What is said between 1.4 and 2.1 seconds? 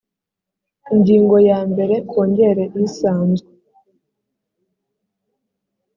ya mbere